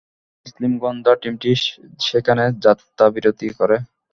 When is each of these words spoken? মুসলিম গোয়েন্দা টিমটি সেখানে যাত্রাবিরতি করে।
মুসলিম 0.41 0.73
গোয়েন্দা 0.81 1.11
টিমটি 1.21 1.49
সেখানে 2.05 2.43
যাত্রাবিরতি 2.63 3.47
করে। 3.59 3.77